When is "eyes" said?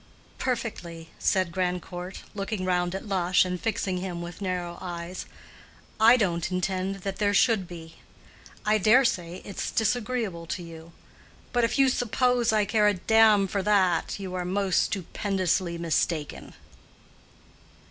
4.81-5.27